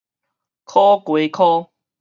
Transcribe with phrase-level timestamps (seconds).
[0.63, 1.69] 苦瓜箍